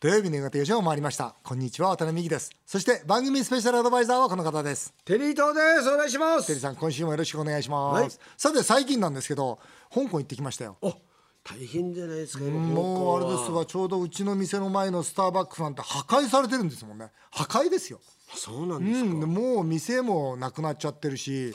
[0.00, 1.34] 土曜日の夕方4時を回りました。
[1.42, 2.50] こんにちは渡辺美希です。
[2.64, 4.94] そして番組スペシャルアドバイザーはこの方です。
[5.04, 5.90] テリー東です。
[5.90, 6.46] お願いします。
[6.46, 8.10] テリーさん今週もよろしくお願いします、はい。
[8.38, 9.58] さて最近なんですけど
[9.92, 10.78] 香港行ってきましたよ。
[10.80, 10.94] お
[11.44, 13.66] 大変じゃないですか今もうあれです香港はわ。
[13.66, 17.10] ちょうどうちの店の前のスターバックスなんて破壊されてるんですもんね。
[17.30, 18.00] 破壊ですよ。
[18.34, 21.54] そうなんうですか、ん、もう店もなくなっちゃってるし、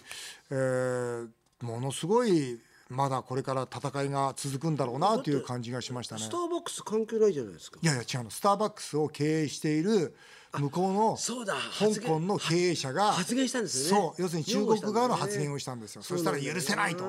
[0.51, 1.27] えー
[1.61, 2.59] ものすごい
[2.89, 6.21] まだこれから戦いが続くんだろうなという感じがしましたね。
[6.21, 7.79] スターバックス関係ないじゃないですか。
[7.81, 8.29] いやいや違うの。
[8.29, 10.15] スターバックスを経営している
[10.59, 14.01] 向こうの香港の経営者が発言したんですよね。
[14.15, 16.03] そう要するに中国側の発言をしたんですよ。
[16.03, 17.03] そしたら許せないと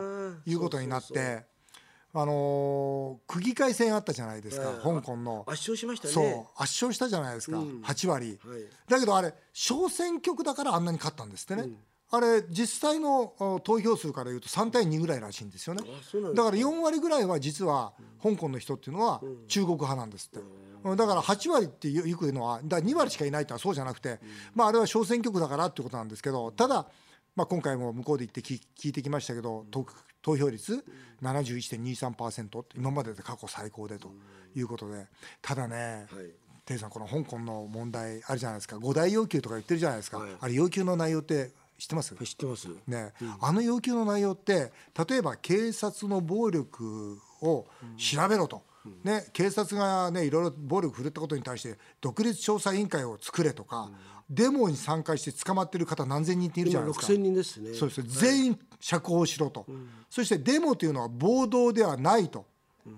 [0.46, 1.44] いうことになって
[2.14, 5.44] あのー区議会選あったじゃないですかええ香港の。
[5.46, 6.14] 圧勝しましたね。
[6.14, 6.24] そう
[6.56, 8.38] 圧勝したじゃないですか8割。
[8.42, 8.60] はい。
[8.88, 11.68] だけどあれ小選挙区だからあんなに勝ったんですってね
[12.10, 15.82] あれ実際のあ投票数からいうと3対2ぐらいらしいんですよね。
[16.34, 17.92] だから4割ぐらいは実は
[18.22, 20.44] 香港の人っていうのは中国派なんですって。
[20.96, 24.20] だから8割ってよく言うのはだから2割しかいないってのはそうじゃなくて、
[24.54, 26.86] まあ、あれは小選挙区だからっていうことなんですけどただ、
[27.34, 29.84] まあ、今回も向こうで行って聞聞いてきましたけど投
[30.22, 30.84] 投票率
[31.22, 34.10] 71.23%って今までで過去最高でと
[34.56, 35.06] いうことで。
[35.40, 36.30] ただね、はい。
[36.64, 38.76] テイさんこの香港の問題あるじゃないですか。
[38.76, 40.30] 5大要求とか言ってるじゃないですか、はい。
[40.40, 42.14] あれ要求の内容って知ってます？
[42.14, 42.68] 知ってます。
[42.86, 44.72] ね、あの要求の内容って
[45.08, 48.62] 例えば警察の暴力を調べろと、
[49.04, 53.90] ね、警察が、ね、いろいろ暴力振るったことに対して独立調査委員会を作れとか、
[54.30, 57.12] デモに参加して捕まってる方何千人っているじゃ今ないですか。
[57.12, 57.74] 6000人ですね。
[57.74, 59.66] そうです全員釈放しろと、
[60.10, 62.46] そしてデモというのは暴動ではないと。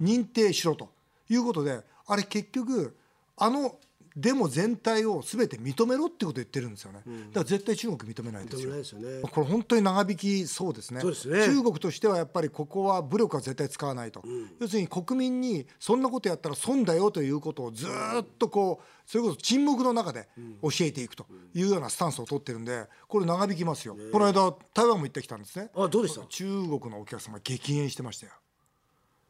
[0.01, 0.91] 認定しろと。
[1.31, 2.97] いうことであれ結局
[3.37, 3.77] あの
[4.17, 8.75] デモ全体を全て認めろってことを言ってるんですよね、だから絶対中国認めないですよ。
[8.75, 9.23] ですよね。
[9.23, 11.03] これ本当に長引きそうですね。
[11.03, 14.23] ね中国としてはやっぱりここは武力は絶対使わないと、
[14.59, 20.29] 要するに国民にそんなことやったら損だよということをずーっとこうそれこそ沈黙の中で
[20.63, 25.71] 教えていくというようなスタンスを取ってるんでこれ長引きますよ、この間台湾も行ってきたんですね。
[25.75, 26.27] あどうでした？
[26.27, 28.33] 中国のお客様激減してましたよ。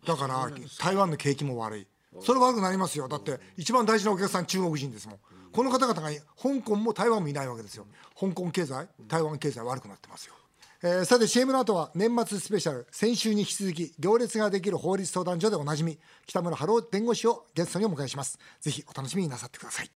[0.07, 1.87] だから台湾の景気も悪い
[2.21, 3.09] それ悪くなりますよ。
[3.09, 5.19] だって一番大事なお客さん中国人ですもん。
[5.53, 6.11] この方々が
[6.41, 7.87] 香港も台湾もいないわけですよ。
[8.19, 10.35] 香港経済台湾経済悪くなってますよ。
[10.83, 12.87] えーさて CM の後は年末スペシャル。
[12.91, 18.39] 先週に引き続き行列ができる法律相談所でおなじみ北村春夫弁護士をゲストにお迎えします。
[18.61, 19.91] ぜひお楽しみになさってください。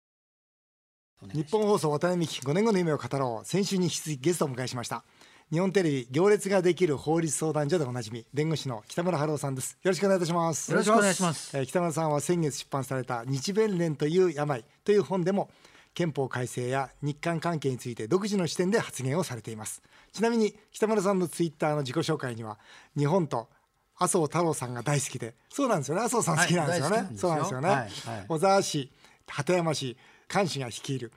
[1.33, 3.45] 日本放送渡辺美希5年後の夢を語ろう。
[3.45, 5.05] 先週に引き続きゲストをお迎えしました。
[5.51, 9.77] 日本テレビ行列ができる法律相談所でおなじみ弁護士の北村春夫さんです。
[9.83, 10.71] よろしくお願いいたします。
[10.71, 11.57] よろしくお願いします。
[11.57, 15.49] えー北村さんは先月出版された日弁連という病という本でも
[15.93, 19.83] 憲法改正や日韓関係について独自の視点で発言をされています。
[20.13, 22.57] ちなみに北村さんのツイッターの自己紹介には
[22.97, 23.49] 日本と
[23.97, 26.01] 麻生太郎さんが大好きでそうなんですよね。
[26.01, 27.89] 麻生さん好きなんですよね、はいそうなんですよね、はいはい。
[28.29, 28.89] 小沢氏
[29.27, 29.97] 鳩山氏
[30.29, 31.11] 菅氏が率いる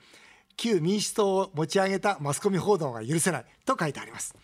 [0.57, 4.35] 旧民主党を持ち上げたマスコミ報道が許せないと書いてあります、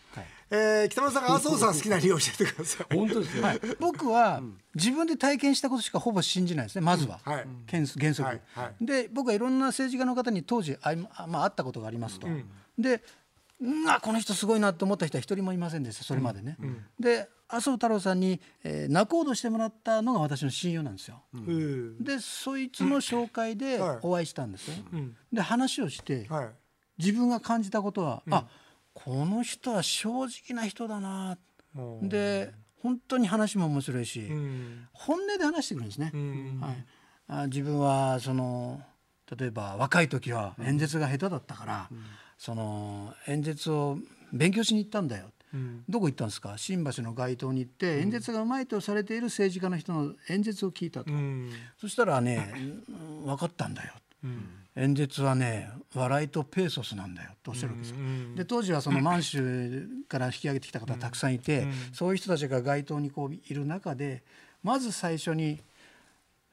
[0.50, 2.88] えー北村さんが麻生さん好きな理由を教えてください。
[2.98, 3.44] 本当ですよ、
[3.80, 4.42] 僕は
[4.76, 7.48] 自分で体験したことしかほぼ信じないですねまずは、うんはい。
[7.68, 8.24] 原則。
[8.24, 8.42] はい。
[8.54, 8.86] はい。
[8.86, 12.28] で僕はいろんな政治家の方に当時あい、まあ、会ったことがありますと、
[12.78, 13.02] で
[13.62, 16.58] うんあこの人すごいなと思った人は一人もいませんでしたそれまでね、
[17.00, 22.04] で麻生太郎さんに、えー仲人してもらったのが私の親友なんですよ、うん。
[22.04, 24.00] でそいつの紹介ではい。
[24.02, 24.76] お会いしたんですよ、
[25.34, 26.50] で話をして、はい。
[26.98, 28.48] 自分が感じたことは、あ
[28.94, 31.38] この人は正直な人だな。
[31.76, 32.10] うん。
[32.10, 34.88] で本当に話も面白いし、うん。
[34.94, 36.12] 本音で話してくるんですね。
[36.18, 36.60] ん。
[36.60, 36.86] はい、
[37.28, 38.82] あ自分はその
[39.38, 41.90] 例えば若い時は演説が下手だったから、
[42.38, 43.98] その演説を
[44.34, 45.32] 勉強しに行ったんだよ。
[45.90, 46.54] どこ行ったんですか？
[46.58, 51.52] 新橋の街頭に行って演説がうまいとされている政治家の人の演説を聞いたと、うん。
[51.78, 52.54] そしたらね、
[52.90, 53.94] うん分かったんだよ、
[54.76, 57.98] 演説はね笑いとペーソスなんだよとおっしゃるわけですよ。
[58.36, 64.24] で当時はその満州から引き上げてきた方たくさんいて、そういう人たちが街頭にこういる中で
[64.64, 65.60] まず最初に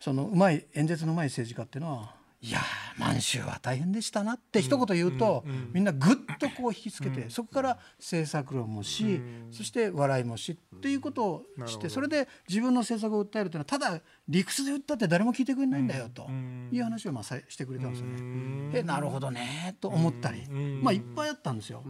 [0.01, 9.21] そのうまい演説のうまい政治家っていうのは「いやー満州は大変でしたな」って一言言うと、みんなぐっとこう引きつけて、そこから政策論もし、
[9.51, 16.29] そして笑いもしっていうことをしてそれで自分の政策を訴えるというのはただ理屈で言ったって誰も聞いてくれないんだよと
[16.73, 18.71] いう話をまあさしてくれたんですよね。
[18.75, 21.83] えなるほどねと思ったり、まあいっぱいあったんですよ。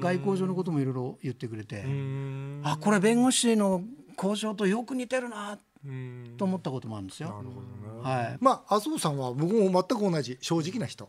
[0.00, 1.84] 外交上のこともいろいろ言ってくれて、
[2.64, 3.82] あこれ弁護士の
[4.16, 5.58] 交渉とよく似てるな
[6.38, 7.44] と思ったこともあるんですよ。
[8.02, 8.38] はい。
[8.40, 11.08] まあ麻生さんは僕も全く同じ正直な人、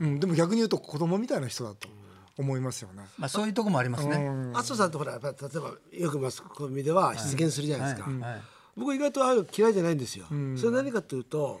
[0.00, 1.88] うん、でも逆に言うと子供みたいな人だと
[2.36, 3.04] 思いますよね。
[3.18, 4.28] まあそういうとこもありますね。
[4.52, 8.20] 麻生さんってほらやっぱ例えばよくマスコミでは出現するじゃないですか、はい。
[8.20, 8.42] はい。
[8.76, 11.60] 僕意外とああいうの嫌いじゃないんですよ、それ何かというと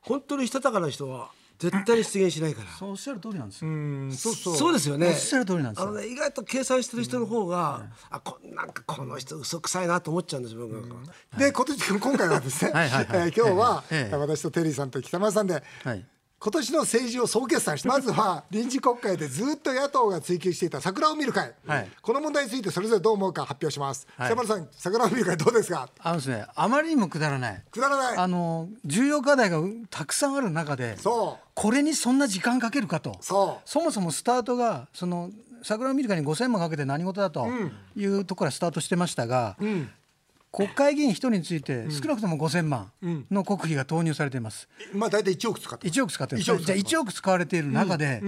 [0.00, 1.30] 本当にしたたかな人は
[1.70, 2.70] 絶対に出現しないから。
[2.70, 3.70] そうおっしゃる通りなんですよ。
[3.70, 5.08] うんそうそうそうですよね。
[5.08, 10.66] おっしゃる通りなんですよあのね、意外と計算してる人の方が、あ、こ、なんかこの人嘘くさいなと思っちゃうんですよ。
[10.66, 11.12] 僕なんか。
[11.38, 16.06] で今年 今回はですねはいはいはいえー今日は、ええ私とテリーさんと北村さんで、はい
[16.42, 21.88] 今年の政治を総決算して まずは臨時国会でずっと野党が追及していた桜を見る会、はい。
[22.02, 24.26] この問題についてそれぞれどう思うか発表します、はい。
[24.28, 25.88] 北村さん桜を見る会どうですか？
[26.00, 27.62] あのですね、あまりにもくだらない。
[27.70, 28.16] くだらない。
[28.16, 31.46] あの重要課題がたくさんある中で、そう。
[31.54, 33.16] これにそんな時間かけるかと。
[33.20, 33.82] そう。
[33.84, 35.30] もそもスタートがその
[35.62, 37.46] 桜を見る会に5000万かけて何事だと
[37.96, 39.56] いうところからスタートしてましたが、
[40.52, 42.92] 国会議員一人について少なくとも5000万
[43.30, 44.68] の国費が投入されています。
[44.92, 45.98] まあ大体1億使ってます。
[45.98, 48.22] 1億使って1億じゃあ1億使われている中で、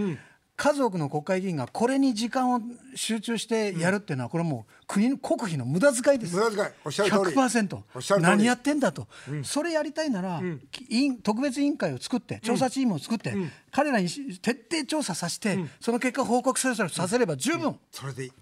[0.56, 2.60] 数多くの国会議員がこれに時間を
[2.94, 6.34] 集中してやるっていうのはこれはもう国の国費の無駄遣いです。
[6.34, 6.68] 無駄遣い。
[6.84, 7.36] おっしゃる通り。
[7.36, 8.36] 100%おっしゃる通り。
[8.36, 9.06] 何やってんだと、
[9.42, 10.40] それやりたいなら、
[10.88, 13.34] 委員特別委員会を作って調査チームを作って、
[13.70, 18.32] 彼らにし徹底調査させて、その結果報告させさせれば十分、それでいい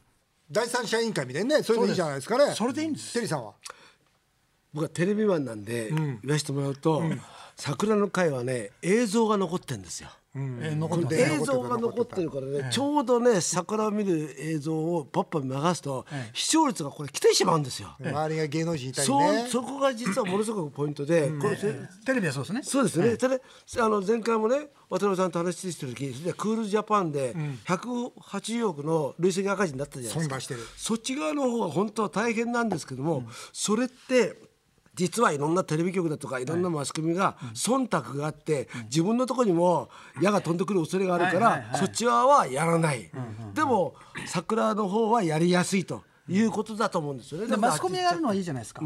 [0.52, 2.54] 第三者委員会みたいにねそういうのいいじゃないですかね。
[2.54, 3.14] それでいいんです。
[3.14, 3.54] テリーさんは？
[4.75, 7.02] 僕はテレビマンなんで、言わせてもらうと、
[7.56, 10.08] 桜の会はね、映像が残ってんですよ。
[10.34, 17.94] 映像が残ってるからね、ちょうどね桜を見る映像をポッポに流すと、視聴率がこれ来てしまうんですよ。
[18.00, 19.46] 周りが芸能人いたりね。
[19.49, 22.61] そこが実はものすごくポイントで、これテレビはそうですね。
[22.64, 23.40] そうですね、それ
[23.84, 27.34] あの前回もね渡辺さんと話してる時クールジャパンで
[27.67, 32.73] 180億の累積赤字になったじゃないですか損出してるそっち側の方が本当は大変なん。
[32.73, 34.37] ですけども、それって
[34.94, 36.44] 実はいろんなテレビ局だとかい。
[36.44, 39.88] ろんなマスコミが忖度があって、自分のところにも
[40.20, 43.10] 矢が飛んでくる恐れがあるから、そっち側はやらない、
[43.54, 43.94] でも
[44.26, 47.46] 桜の方はやりやすいということだと思うんですよね。
[47.46, 48.82] でマスコミがやるのはいいじゃないですか、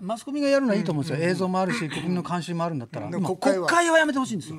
[0.00, 3.98] マスコミがやるのはいいと思うんですよ、映像もあるし国民の関心もあるんだったら、国会は。
[3.98, 4.56] やめてほしいんですよ、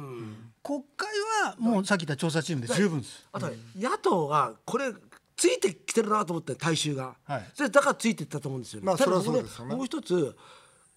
[0.62, 1.08] 国会
[1.46, 4.94] はもうさっき言った調査チームで十分です、あとね野党がこれ
[5.40, 7.46] ついてきてるなと思って大衆が、はい。
[7.54, 8.86] それだからついていったと思うんですよね。
[8.88, 9.76] まあただそれはそうですよね。
[9.76, 10.36] もう一つ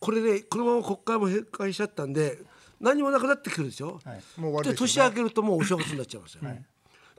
[0.01, 2.39] これで、このまま国会も閉会しちゃったんで
[2.81, 3.87] 何もなくなってくるでしょ？
[3.87, 4.79] もう終わりでね。
[4.79, 6.43] 年明けるともうお正月になっちゃいますよ。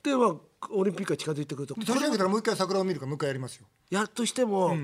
[0.03, 0.35] でまあ
[0.71, 3.67] オリンピックが近づいてくると年明けたらもう一回桜を見るからもう一回やりますよ。
[3.89, 4.77] やっとしても、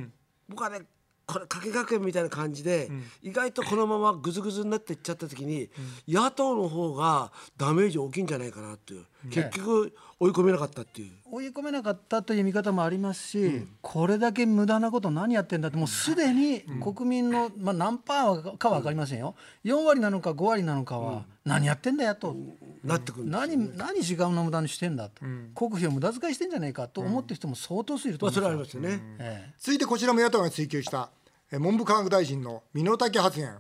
[0.48, 0.82] 僕はね
[1.30, 2.90] これ掛け学園みたいな感じで、
[3.22, 5.70] 意外とこのままぐずぐずになっていっちゃった時に、
[6.08, 11.12] 野党の方がダメージ大きいんじゃないかなっていう、結局追い込めなかったっていう。
[11.32, 19.36] 追い込めなかったという見方もありますし、これだけ無駄なこと何やってんだってもうすでに国民の、まあ、何パーかは分かりませんよ。
[19.66, 22.36] 4割なのか5割なのかは何やってんだよと。
[22.84, 25.22] なってくるんです何何時間の無駄にしてんだと、
[25.56, 28.82] 国費を無駄遣いしてんじゃないかと思ってる人も相当数いるとまあ思うんですよ。
[28.82, 29.18] それはありますよね。
[29.20, 29.54] ええ。
[29.60, 31.10] 続いてこちらも野党が追及した。
[31.12, 31.19] え
[31.52, 33.58] 文部科学大臣の身の丈発言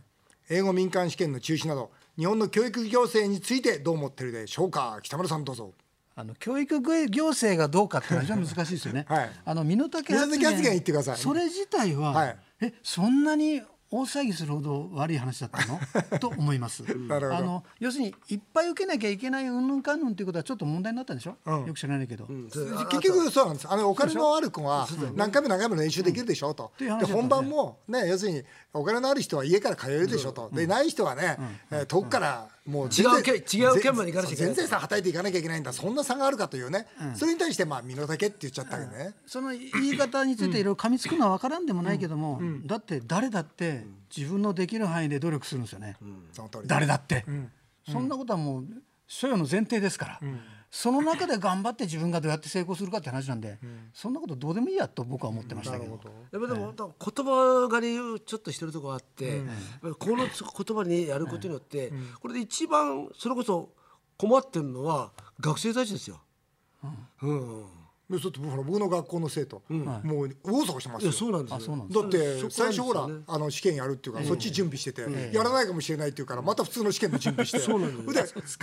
[0.49, 4.99] 英語民間試験の中止など日本の教育行政についてどう思ってるでしょうか？
[5.01, 5.73] 北村さんどうぞ。
[6.15, 9.05] あの教育行政がどうかっていうのは非常に難しいですよね。
[9.09, 9.31] はい。
[9.45, 10.37] あの身の丈発言。
[10.39, 11.17] 身の丈発言言ってください。
[11.17, 12.37] それ自体は、はい。
[12.61, 15.79] えそんなに大騒ぎするほど悪い話だったの？
[16.19, 16.83] と思います。
[16.87, 21.35] あの要するにいっぱい受けなきゃいけないうんぬんかんぬんっていうことはちょっと問題になったんでしょ？
[21.65, 22.27] よく知らないけど。
[22.27, 23.67] 結局そうなんです。
[23.69, 26.55] あのお金のある子は何回も何回も練習できるでしょ？
[26.79, 26.99] うん。
[26.99, 28.43] で本番もね要するに
[28.73, 30.31] お金のある人は家から通えるでしょ？
[30.33, 31.37] と、でない人はね、
[31.71, 35.73] えー遠くからもう全然違うけ違う県まで行かなきゃいけない全然さはたいていかなきゃいけないんだ。
[35.73, 43.78] そんな差があるかというね、それに対してまあ身の丈って言っちゃったけどね、その言い方についていろいろ噛みつくのは分からんでもないけども、だって誰だって
[44.15, 45.97] 自分のできる範囲で努力するんですよね。
[46.31, 46.67] その通り。
[46.67, 47.25] 誰だって、
[47.89, 48.65] そんなことはもう
[49.07, 50.19] 所有の前提ですから、
[50.71, 53.57] その中で頑張って自分がどうやって成功するかって話なんで、
[53.93, 55.99] そんなことどうでもいいやと僕は思ってましたけど。
[56.31, 59.41] やっぱでも、言葉狩りをちょっとしてるとこあって、
[59.81, 60.27] この言
[60.77, 63.73] 葉にやることによって、これで一番それこそ
[64.17, 66.21] 困ってるのは学生たちですよ。
[67.23, 67.78] うん
[68.09, 71.11] でちょっと僕の学校の生徒、もう大騒ぎしてますよ。
[71.11, 71.57] そうなんですよ。
[71.57, 75.01] あそうなんだって最初ほら、あの試験やるっていうから、そっち準備してて、
[75.31, 77.59] やらないかもしれないっていうからまた普通の試験の準備して。
[77.59, 78.13] そうなんで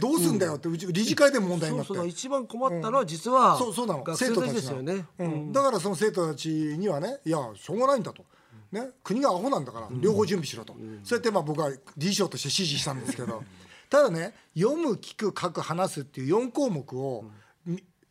[0.01, 1.89] どうすんだよってうち理事会でも問題になって。
[1.89, 4.03] そうそう一番困ったのは実は、そうそうなの。
[4.03, 5.07] 学生たちですよね。
[5.19, 5.53] うん。
[5.53, 8.25] だからその生徒たちにはねいやしょうがないんだと。
[8.73, 10.75] ね、国がアホなんだから両方準備しろと、
[11.05, 13.45] そうやってまあ僕は理事長として指示したんですけど。
[13.89, 17.37] ただね読む聞く書く話すっていう4項目を、みし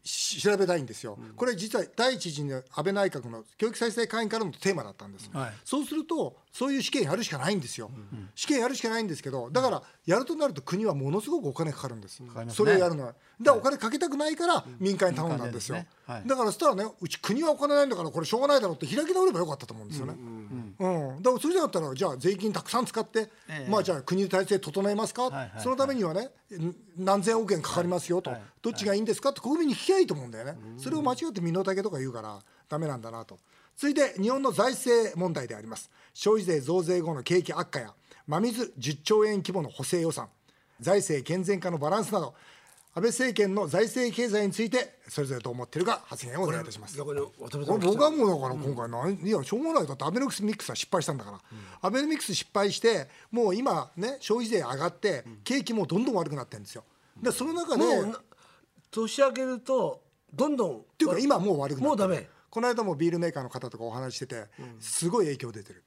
[0.06, 5.54] 調べたいんですよ、これ実は第一次の安倍内閣の教育再生会員からのテーマだったんです、はい。
[5.66, 7.90] そうするとそういう試験やるしかないんですよ、
[8.36, 12.54] 試験やるしかないんですけどだからやるとなると国はものすごくお金かかるんです、かりますね。
[12.54, 13.16] それをやるのは。
[13.42, 16.24] だからお金かけたくないから民間に頼んだんですよ、はい。
[16.28, 20.35] だからそしたらねうち国はお金ないんだからこれしょうがないだろうって開き直ればよかったと思うんですよね、うん
[20.80, 20.86] だ
[21.32, 23.70] からそれだったらじゃあ税金たくさん使って、ええ。
[23.70, 28.42] まあじゃあ国の体制整えますか、いはいそのためにはねん何千億円かかりますよと、はい。
[28.62, 29.30] どっちがいいんですか？
[29.30, 33.40] って国民に聞きゃいいと思うんだよね、それを間違って身の丈とか言うからダメなんだなと。
[33.78, 35.90] 続いて日本の財政問題であります。
[36.14, 37.94] 消費税増税後の景気悪化や
[38.28, 40.30] 真水10兆円規模の補正予算。
[40.82, 42.36] 財政健全化のバランスなど
[42.98, 46.98] 安倍政権の財政経済についてそれぞれどう思っているか発言をお願いいたします。
[46.98, 47.16] 僕は
[48.10, 49.88] もうだから今回なん、いやしょうがない。
[49.88, 51.40] だってアベノミクスは失敗したんだから、
[51.82, 56.86] アベノミクス失敗してもう今ね消費税上がって景気もどんどん悪くなってるんですよ。
[57.22, 57.84] でその中で
[58.92, 60.02] 年明けると
[60.34, 62.08] どんどんっていうか今もう悪くなってる。
[62.08, 62.30] もうダメ。
[62.50, 64.46] この間もビールメーカーの方とかお話ししてて
[64.80, 65.84] すごい影響出てる、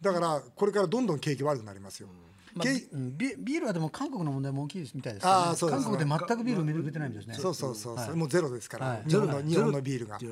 [0.00, 2.08] だからこれからどんどん景気悪くなりますよ、
[2.56, 2.68] まあ
[3.16, 5.30] ビビールはでも韓国の問題も大きいですみたいですね。
[5.32, 5.84] あーそうですね。
[5.84, 7.34] 韓国で全くビールを売れてないんですね。
[7.34, 7.98] そうそうそう。
[7.98, 9.02] そう、もうゼロですから、はい。
[9.06, 10.26] 日本の日本のビールが、ね。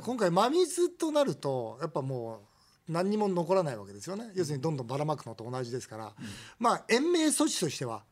[0.00, 2.42] 今回真水となるとやっぱも
[2.88, 4.30] う何にも残らないわけですよね。
[4.34, 6.12] 要するにどんどんばらまくのと同じですから、
[6.58, 8.02] まあ延命措置としては、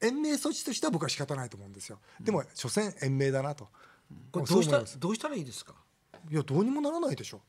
[0.00, 1.98] 延命措置としては僕は仕方ないと思うんですよ。
[2.20, 3.68] でも所詮延命だなと、
[4.32, 5.74] これどうしたどうしたらいいですか？
[6.30, 7.40] いやどうにもならないでしょ。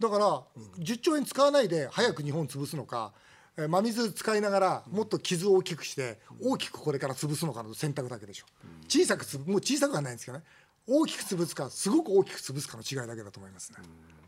[0.00, 0.42] だから、
[0.78, 8.46] 10兆円使わないで早く日本潰すのかえー真水使いながらもっと傷を大きくして大きくこれから潰すのかの選択だけでしょ。
[8.88, 10.44] 小さくつぶもう小さくはないんですけどね。
[10.86, 13.78] 大きく潰すかすごく大きく潰すかの違いだけだと思いますね、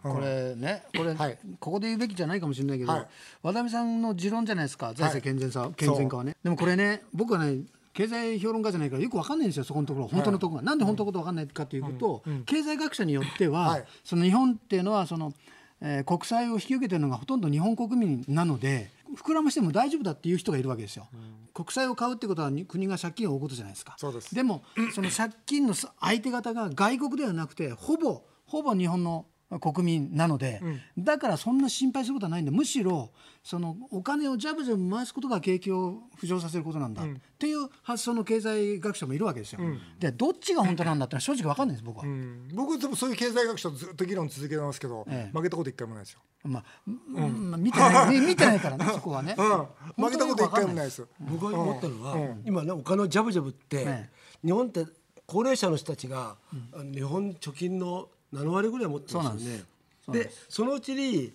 [0.02, 1.38] これねこれ、はい。
[1.58, 3.06] ここで言うべきじゃないかもしれないけど、はい。
[3.42, 6.36] 渡辺さんの持論じゃないですか財政健全さ、健全化はね。
[6.42, 7.62] でもこれね僕はね
[7.94, 13.84] 経済評論家じゃないからよくわかんないんですよそこのところ本当のところが、なんで本当のことわかんないかというと、経済学者によっては、はい。
[14.04, 15.32] その日本っていうのはその、
[15.80, 21.08] えー国債を引き受けてるのがほとんど日本国民なので膨らましても大丈夫だっていう人がいるわけですよ。
[21.54, 23.94] 国債を買うってことはに国が借金を負うことじゃないですか。
[23.98, 24.62] そうですでも
[24.94, 29.26] その借金の相手方が外国ではなくてほぼほぼ日本の
[29.60, 30.60] 国民なので、
[30.96, 33.10] だからそんな心配することはないんでむしろ
[33.42, 37.06] そのお金をジャブジャブ回すことが景気を浮上させることなんだ、っ
[37.38, 39.60] ていう発想の経済学者もいるわけですよ。
[39.98, 41.84] でどっちが本当なんだってのは正直わかんないです。
[41.84, 42.04] 僕は。
[42.04, 42.48] うん。
[42.54, 45.36] 僕でもそういう経済学者とずっと議論続けてますけど、ええ。
[45.36, 48.20] 負けたこと一回もないですよ、まあ、まあ見てない。
[48.20, 49.34] 見 見てないからねそこはね。
[49.36, 50.88] うん、負けたこと一回もないい。
[50.88, 51.06] です。
[51.20, 54.10] 僕が思ったのは、今ねお金をジャブジャブって、え
[54.44, 54.86] 日本って
[55.26, 56.36] 高齢者の人たちが、
[56.72, 59.64] あの日本貯金の7割ぐらい持ってますよね。
[60.08, 61.32] でそのうちに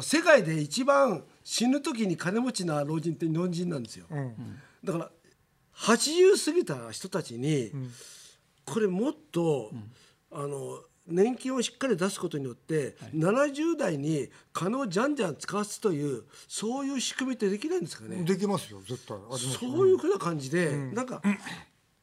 [0.00, 4.06] 世界で一番死ぬ時に金持ちな老人って日本人なんですよ。
[4.84, 5.10] だから
[5.74, 7.72] 80過ぎた人たちに、
[8.64, 9.72] これもっと、
[10.30, 18.22] あの年金をしっかり出すことによって、70代に金をじゃんじゃん使わすというそういう仕組みってできないんですかね。
[18.22, 19.16] できますよ絶対。
[19.38, 21.22] そういうふうな感じで、なんか、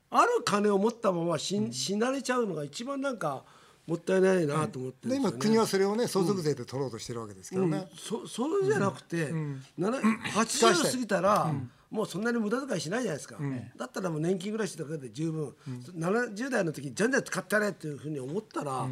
[0.09, 3.43] ある金を持ったまま死,、死なれちゃうのが一番なんか
[3.87, 5.15] もったいないなと思ってね。
[5.15, 9.31] で今国はそれをね相続税で取ろうとしてるわけですけどね、そそうじゃなくて、
[9.77, 11.53] なな80過ぎたら、
[11.89, 13.37] もうそんなに無駄遣いしないじゃないですか、
[13.77, 15.53] だったらもう年金暮らしだけで十分、
[15.97, 18.87] 70代の時にじゃんじゃん使ってやれっていうふうに思ったら、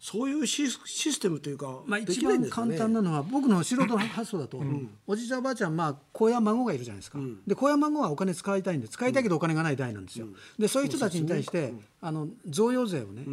[0.00, 4.60] そういうシスシステムというか、まあ、で一番簡単なのは僕の素人発想だと、
[5.06, 10.26] おじいちゃんおばあちゃん、まあ、子や孫がいるじゃないですか、で子や孫はお金使いたいんで使いたいけどお金がない代なんですよ、
[10.58, 13.24] でそういう人たちに対して、あの贈与税をね、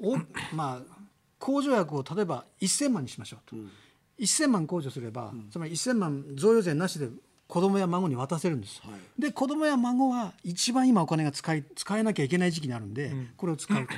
[0.00, 0.16] お
[0.54, 0.98] まあ、
[1.40, 3.56] 控除額を例えば1000万にしましょうと、
[4.20, 7.08] 1000万控除すれば、つまり1000万贈与税なしで
[7.48, 8.82] 子供や孫に渡せるんです、
[9.18, 13.92] で子供や孫は一番今お金が使い使えなきゃいけない時期にあるんで、これを使うと。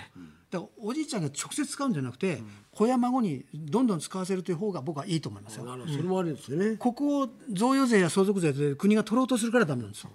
[0.51, 2.43] だおじいちゃんが直接使うんじゃなくて、
[2.73, 5.65] 子や孫にどんどん使わせるという方が僕はいいと思いますよ。
[5.65, 6.77] それもあるんですよね。
[6.77, 10.11] ここを贈与税や相続税で国が取ろうとするからダメなんですよ。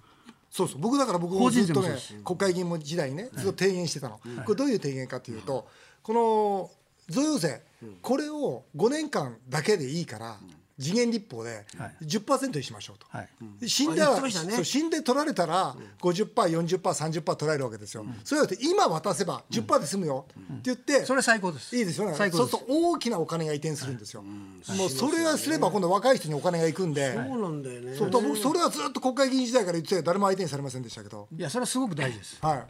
[0.50, 0.80] そうそう。
[0.80, 5.68] 僕だから僕も法ずっとね国会議員も時代にねずっと提言してたの、これどういう提言かというと、
[6.02, 6.70] この
[7.08, 7.62] 贈与税、
[8.02, 10.38] これを5年間だけでいいから、
[10.78, 11.64] 時限立法で
[12.02, 13.68] 10%にしましょうと、はい。
[13.68, 14.30] 死んだら、ね。
[14.30, 20.26] そう死んで取られたら 50%40%30% 取られるわけですよ、それだって今渡せば10%で済むよ。
[20.28, 21.74] って言って、それ最高です。
[21.76, 22.14] いいですよね。
[22.14, 22.50] 最高です。
[22.50, 27.94] そうすると大きなお金が移転するんですよ、もうそれはすれば今度若い人にお金が行くんで、そうなんだよね。
[27.94, 32.38] そ僕それはずっと国会議員時代から言ってて誰も相手にされませんでしたけど、いやそれはすごく大事です。
[32.42, 32.66] はい。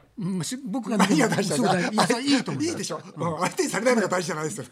[0.64, 1.92] 僕が何が大事すごく大事。
[1.92, 2.62] いやそれいいいと思う。
[2.64, 4.64] いいでしょ、うん、相手にされないのが大事じゃないですよ。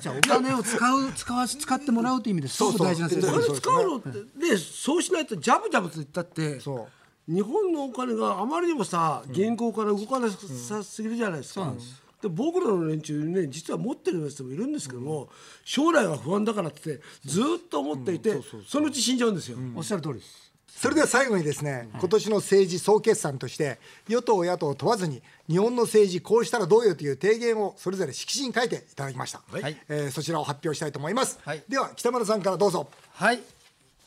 [0.00, 4.08] じゃあお金を使う使わ使ってもらうという意味です ごく大事な制度そうそうこれ使うのって
[4.48, 6.88] でそうしないとジャブジャブと言ったってそ
[7.26, 11.72] 日本のお金があまりにもさ銀行から動かなさすぎるじゃないですか。
[12.20, 15.28] で僕らの連中にね実は持ってる人もいるんですけども、
[15.62, 19.58] 将来は不安だからってずっと思っていて、そのうち死んじゃうんですよ。
[19.76, 20.43] おっしゃる通りです。
[20.76, 29.76] それでは最後にですね、今年の政治総決算として与党野党問わずに日本の政治こうしたらどうよという提言をそれぞれ色紙に書いていただきました、はい。
[29.88, 31.62] えーそちらを発表したいと思います、はい。
[31.68, 32.88] では北村さんからどうぞ。
[33.12, 33.40] はい。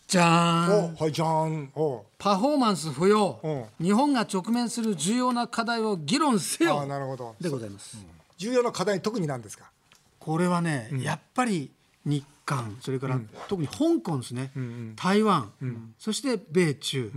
[0.07, 0.95] じゃーん。
[0.95, 1.71] おはいじゃーん。
[1.75, 2.05] お。
[2.17, 3.39] パフォーマンス不要。
[3.79, 7.35] う日本が直面する重要な課題を議論せあよなるほど。
[7.41, 7.97] でございます。
[8.37, 9.71] 重要な課題特に何ですか？
[10.19, 11.71] これはね、やっぱり
[12.07, 14.51] 日韓それから、特に香港ですね、
[14.95, 15.51] 台湾、
[15.99, 17.11] そして米中、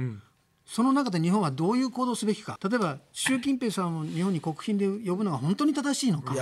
[0.66, 2.59] その中で日本はどういう行動をすべきか。
[2.62, 6.35] 例えば習近平さんを日本に国賓で呼ぶのが本当に正しいのか。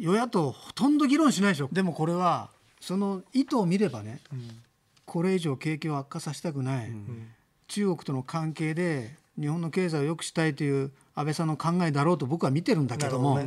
[0.00, 1.68] 与野党ほとんど議論しないでしょ。
[1.72, 4.20] でもこれはその意図を見ればね、
[5.04, 6.92] これ以上景気を悪化させたくない、
[7.68, 13.40] 中国との関係で日本の経済を良くしたいという安倍さんの考えだろうと僕は見てるんだけども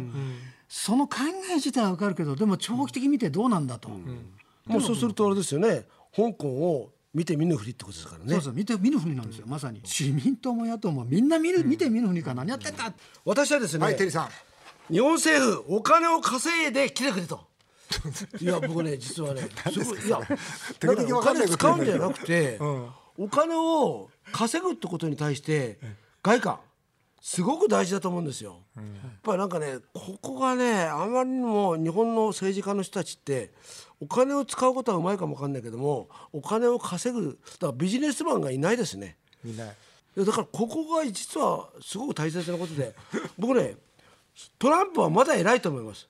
[0.69, 1.17] その考
[1.51, 3.89] え自体は分かるけどでも長期的に見てどうなんだと、
[4.67, 5.85] もうそうするとあれですよね。
[6.15, 8.33] 香港を見て見ぬふりってことですからね。
[8.33, 9.47] そうそう見て見ぬふりなんですよ。
[9.47, 9.81] まさに。
[9.81, 12.93] 自民党も野党もみんな見る、見て見ぬふりか何やってんだ。
[13.25, 14.29] 私はですね、はいテリーさん。
[14.93, 17.49] 日本政府お金を稼いで来てくれと。
[18.39, 22.59] いや僕ね実はねすごいいやお金使うんじゃなくて、
[23.17, 25.79] お金を稼ぐってことに対して
[26.21, 26.59] 外貨
[27.21, 28.85] すごく大事だと思うんですよ、やっ
[29.23, 33.51] ぱりなんかねここがねあまりにも日本の政治家の人たちって
[33.99, 39.17] お金を使うことはうまいかもわかんないけどもお金を稼ぐだからビジネスマンがいないですね。
[39.43, 39.67] みんない
[40.15, 42.93] やだからここが実はすごく大切なことで
[43.37, 43.75] 僕ね
[44.57, 46.07] トランプはまだ偉いと思います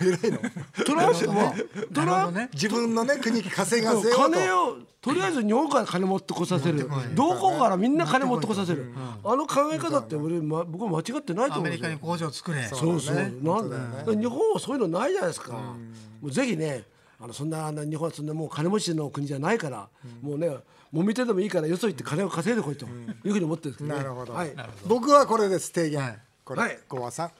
[0.00, 0.38] 偉いの。
[0.84, 1.54] トランプは
[1.92, 2.48] トランプね。
[2.52, 4.16] 自分のね国稼がせようと。
[4.30, 6.88] 金をとりあえず日本から金持ってこさせる。
[7.14, 8.92] どこからみんな金持ってこさせる。
[9.22, 12.62] あの考え方って俺、ま、僕は間違ってないとア思うんですよメリカに工場を作れ。
[12.68, 13.76] そうそう、なん本当だ
[14.14, 15.52] よ日本はそういうのないじゃないですか。
[15.52, 15.76] も
[16.22, 16.84] うぜひね、
[17.20, 19.88] あのそんなあの日本はそんなもう金持ちの国じゃないから、
[20.22, 20.48] もうね、
[20.90, 22.88] もみ手でもいいからよそ行って金を稼いでこいとい
[23.28, 24.02] うふうに思ってるんですけどね。
[24.02, 24.54] なるほど、はい。
[24.86, 25.70] 僕はこれです。
[25.70, 26.18] 提言、はい。
[26.44, 26.78] これ、はい。
[26.88, 27.30] ゴアさん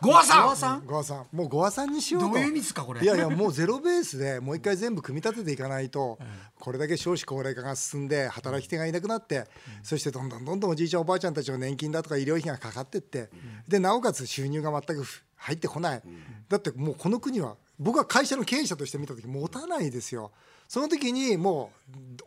[0.00, 0.56] ゴアさん。
[0.56, 0.86] さん？
[0.86, 1.26] ゴアさん。
[1.32, 2.28] もうゴアさんにしようと。
[2.28, 3.02] どういう意味ですかこれ。
[3.02, 6.18] いやいやもうゼロベースでもう一回全部組み立てていかないと、
[6.60, 9.44] これだけ少子高齢化が進んで働き手がいなくなって、
[9.82, 13.28] そしてどんどんどんどんおじいちゃんおばあちゃんたちの年金だとか医療費がかかってって、
[13.66, 15.04] でなおかつ収入が全く
[15.36, 16.02] 入ってこない、
[16.48, 20.30] だってもうこの国は僕は会社の経営者として見た時持たないですよ。
[20.68, 21.72] その時にも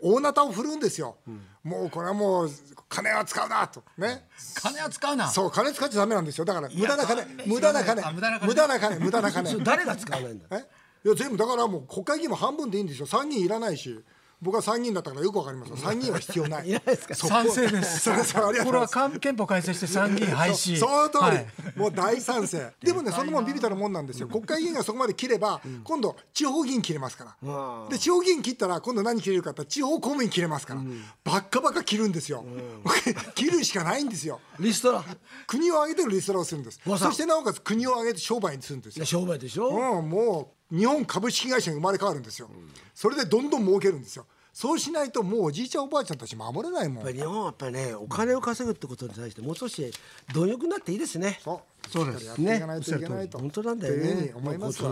[0.01, 1.17] う大なたを振るんですよ、
[1.63, 2.49] もうこれはもう
[2.89, 3.83] 金は使うなと。
[3.97, 4.27] ね。
[4.55, 5.27] 金は使うな。
[5.29, 6.45] そう金使っちゃダメなんですよ。
[6.45, 7.25] だから無駄な金。
[7.45, 8.03] 無駄な金。
[8.03, 8.39] あ無駄な
[8.79, 8.99] 金。
[8.99, 9.63] 無駄な金。
[9.63, 10.45] 誰が使わないんだ？
[10.57, 10.65] え？
[11.05, 11.37] いや全部。
[11.37, 13.05] だからもう国会議員も半分でいいんですよ。
[13.05, 14.03] 参議院いらないし
[14.41, 15.69] 僕は参議院だったからよくわかります。
[15.69, 16.67] よ参議院は必要ない。
[16.69, 17.15] いらないですか？
[17.15, 17.29] そこ。
[17.29, 17.99] 賛成です。
[17.99, 18.87] それそれこれは
[19.19, 21.47] 憲法改正して参議院廃止その通り、はい。
[21.75, 22.73] もう大賛成。
[22.81, 24.27] でもねそんなもんビビたるもんなんですよ。
[24.27, 30.81] 国会議員がそこまで切れば、今度地方議員切れますから、で地方議員切ったら今度何切れるかって地方公務員切れますから、
[31.23, 32.43] バッカバカ切るんですよ、
[33.35, 34.39] 切るしかないんですよ。
[34.59, 34.99] リストラ？
[34.99, 35.03] い
[35.47, 36.79] 国を挙げてのリストラをするんです。
[36.85, 39.01] そしてなおかつ国を挙げて商売にするんですよ。
[39.01, 39.69] や商売でしょ？
[39.69, 42.49] うん、もう日本株式会社に生まれ変わるんですよ、
[42.95, 44.25] それでどんどん儲けるんですよ。
[44.53, 46.97] そうしないともうおじいちゃんおばあちゃんたち守れないもん。
[46.97, 49.93] やっぱり日本はやっぱりね、お金を稼ぐってことに対してもう少し
[50.33, 51.39] 貪欲になっていいですね。
[51.41, 52.95] そうそうですやっていかないと。
[52.95, 54.33] いけないと、ね本当なんだよね。
[54.35, 54.91] 思いますわ。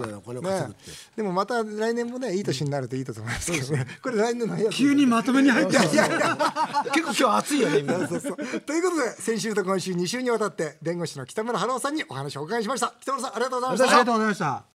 [1.14, 6.38] でもまた来年もねいい年になるといいと思いますけどね、これ来年の急にまとめに入っていやいや
[6.94, 8.08] 結構今日暑いよね。
[8.08, 12.94] そうそうということで先週と今週2週にわたって弁護士の北村春夫さんにお話をお伺いしました。
[13.02, 13.86] 北村さんありがとうございました。
[13.86, 14.79] ありがとうございました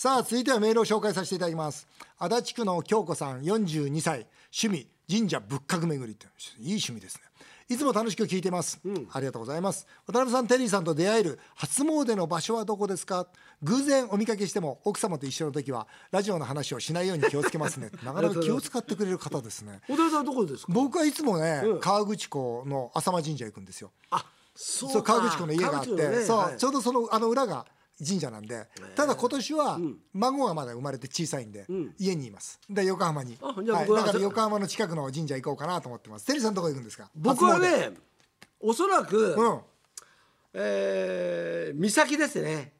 [0.00, 1.88] さあ続いてはメールを紹介させていただきます。
[2.20, 4.28] 足立区の京子さん42歳。
[4.56, 6.26] 趣味神社仏閣巡りって
[6.60, 7.22] いい趣味ですね。
[7.68, 8.80] いつも楽しく聞いてます、
[9.12, 9.88] ありがとうございます。
[10.06, 13.26] 渡辺さんテリーさんと出会える初詣の場所はどこですか？
[13.64, 17.90] 偶然お見かけしても奥様と一緒の時はラジオの話をしないように気をつけますね。
[18.06, 19.80] なかなか気を使ってくれる方ですね。
[19.88, 20.72] 小田さんどこですか？
[20.72, 23.90] 僕はいつもね、川口湖の浅間神社行くんですよ。
[24.10, 26.56] あ、そそう川口湖の家があって、ねそう、はい。
[26.56, 27.66] ちょうどそのあの裏が
[28.06, 29.80] 神社なんで、ただ今年は
[30.12, 31.66] 孫がまだ生まれて小さいんで、
[31.98, 32.60] 家にいます。
[32.70, 36.26] で横浜に、はい、だから横浜の近くの神社行こうかなと思ってます。
[36.26, 37.10] テリーさんどこ行くんですか？
[37.16, 37.90] 僕はね、
[38.60, 39.60] おそらく、うん。
[40.54, 42.72] えー、岬ですね。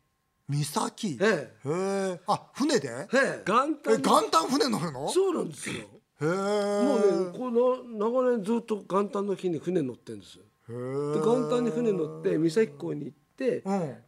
[0.49, 1.19] 岬？
[1.21, 1.25] え
[1.65, 2.89] へえあ船で？
[3.13, 3.95] ええ、元旦に。
[3.95, 5.09] え元旦船乗るの？
[5.11, 5.75] そうなんですよ。
[5.75, 5.79] へ
[6.23, 10.45] えもうね、この長年ずっと元旦の日に船乗ってるんですよ。
[10.69, 13.28] で元旦に船乗って三崎港に行って、うん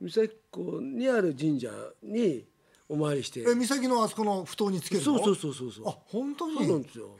[0.00, 1.68] 三崎港にある神社
[2.02, 2.44] に
[2.88, 3.40] お参りして。
[3.40, 5.04] え岬のあそこの埠頭につけるの？
[5.04, 5.88] そうそうそうそうそう。
[5.88, 6.56] あ本当に？
[6.56, 7.16] そうなんですよ。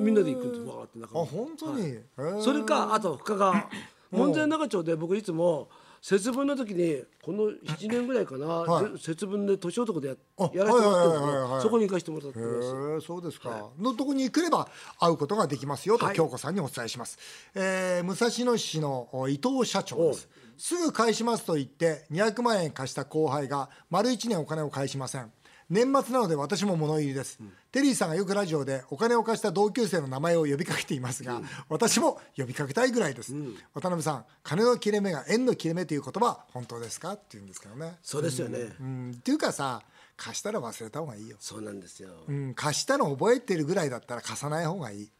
[0.00, 0.60] みんなで行くんです。
[0.62, 3.68] わーって中あに本当に、へえそれかあと深川。
[4.10, 5.68] 門前仲町で僕いつも
[6.00, 8.98] 節分の時にこの7年ぐらいかな、はい。
[8.98, 14.66] 節分で年男でやあやらせてもらってるんでそこに行かせてもらってますそうですか、のとこに来れば
[14.98, 16.16] 会うことができますよと、はい。
[16.16, 17.18] 京子さんにお伝えします、
[17.54, 25.32] えー武蔵野市のお伊藤社長ですすぐ返しますと言って200万円貸した後輩が丸1年お金を返しません。
[25.70, 27.38] 年末なので私も物入りです、
[27.72, 33.34] テリーさんがよくラジオでお金を貸した同級生の名前を呼びかけていますが、私も呼びかけたいぐらいです、
[33.74, 37.98] 渡辺さん金の切れ目が縁の切れ目という言葉は本当ですかって言うんですけどね。
[38.02, 39.10] そうですよね、うん。
[39.18, 39.82] っていうかさ
[40.16, 41.36] 貸したら忘れた方がいいよ。
[41.38, 45.10] そうなんですよ、うん、貸したの覚えてるぐらいだったら貸さない方がいい。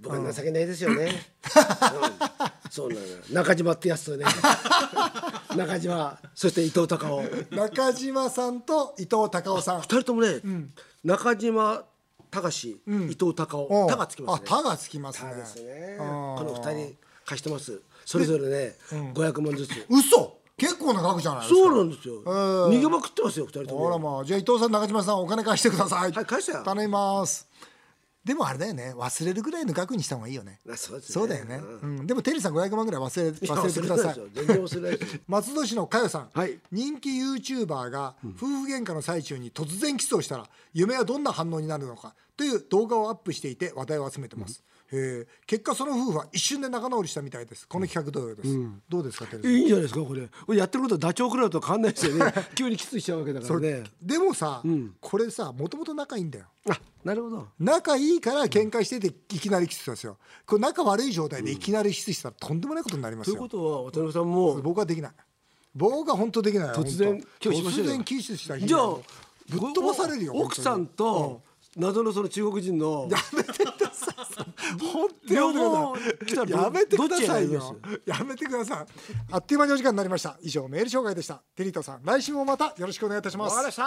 [0.00, 2.70] 僕は情けないですよね、うん。
[2.70, 4.24] そうなのよ中島ってやつとね。
[5.56, 7.12] 中島そして伊藤隆
[7.50, 7.56] 夫。
[7.56, 9.80] 中島さんと伊藤隆夫さん。
[9.80, 9.82] 二。
[9.82, 10.40] 人ともね、
[11.02, 11.84] 中島
[12.30, 14.46] 隆、伊藤隆夫おう田がつきますね。
[14.46, 15.32] あ、田がつきますね。
[15.44, 15.96] すね。
[15.98, 16.04] こ
[16.44, 17.80] の二人貸してます。
[18.04, 19.86] それぞれね、500万ずつ。
[19.88, 20.38] 嘘。
[20.58, 21.60] 結構な額じゃないですか。
[21.60, 22.24] そうなんですよ、ん。
[22.24, 24.24] 逃げまくってますよ二人とほらもまあ。
[24.24, 26.12] じゃあ伊藤さん中島さんお金貸してください。
[26.12, 26.64] はい返したよ。
[26.64, 27.48] 頼みます。
[28.28, 28.92] でもあれだよね。
[28.94, 30.60] 忘れるぐらいの額にした方がいいよね。
[30.70, 31.14] あそうですね。
[31.14, 31.62] そうだよね。
[31.82, 34.16] うん、でもテリーさん500万ぐらい忘れ忘れてください。
[34.18, 36.58] い松戸市の佳代さん、はい。
[36.70, 45.26] 人気 YouTuber が夫婦喧嘩の最中に突然キスをしたら夢はどんな反応になるのかという動画をアップしていて話題を集めてます、へえ。
[45.46, 47.66] 結果その夫婦は一瞬で仲直りしたみたいです。
[47.68, 50.28] この企画同様です、どうですかテレビいいんじゃないですかこれ。
[50.46, 53.84] これやってることはダチョウ倶楽部と変わんないですよね急にキスしちゃうわけだからね。
[54.02, 54.62] でもさ、
[55.00, 56.46] これさもともと仲いいんだよ。
[56.70, 57.48] あなるほど。
[57.58, 60.18] 仲いいから喧嘩してていきなりキスしたんですよ。
[60.46, 65.12] これ仲悪い状態でいきなりキスしたらとんでもないことになりますよ、ということは渡辺さんも僕はできない。
[65.74, 68.96] 僕は本当できない突然突然キスした日にじゃあ
[69.48, 71.42] ぶっ飛ばされるよお奥さんと
[71.76, 73.52] 謎のその中国人のやめて
[74.52, 77.76] ください両方来たらどやめてくださいよ。
[78.06, 78.86] やめてください。
[79.32, 80.38] あっという間にお時間になりました。
[80.42, 81.42] 以上メール紹介でした。
[81.54, 83.80] テリートさん来週もまたよろしくお願いいたします。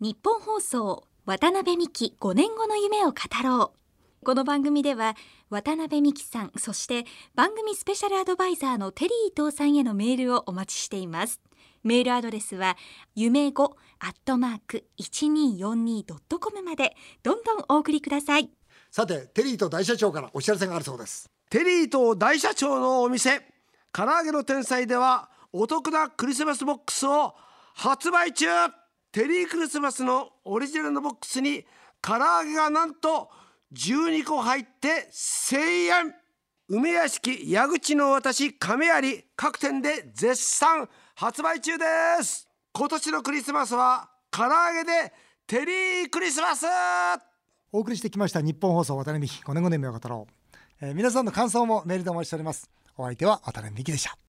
[0.00, 3.80] 日本放送渡辺美希5年後の夢を語ろう。
[4.24, 5.16] この番組では
[5.48, 11.40] 渡辺美希さんそして番組スペシャルアドバイザーのテリー伊藤さんへのメールをお待ちしています。
[11.82, 12.76] メールアドレスは
[13.14, 13.62] 夢5
[14.00, 16.94] アットマーク 1242.com まで。
[17.22, 18.50] どんどんお送りください
[18.90, 21.30] さてテリーと大社長からお知らせがあるそうです。
[21.48, 23.40] テリーと大社長のお店
[23.92, 27.34] 唐揚げの天才ではお得なクリスマスボックスを
[27.74, 28.46] 発売中。
[29.12, 31.64] テリークリスマスのオリジナルのボックスに
[32.02, 33.28] 唐揚げがなんと
[33.72, 36.14] 12個入って1000円。
[36.68, 41.84] 梅屋敷矢口の私亀有各店で絶賛発売中で
[42.22, 42.48] す。
[42.72, 45.12] 今年のクリスマスは唐揚げで
[45.46, 46.66] テリークリスマス。
[47.72, 52.68] お送りしてきました日本放送渡辺美希5年後の夢を語ろう、えー皆さんの感想もメールでお待ちしております。
[52.96, 54.20] お相手は渡辺美希でした。